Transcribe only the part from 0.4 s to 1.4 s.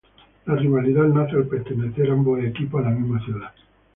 La rivalidad nace